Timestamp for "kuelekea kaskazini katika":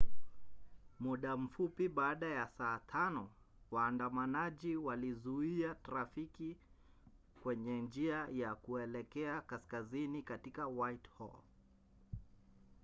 8.55-10.67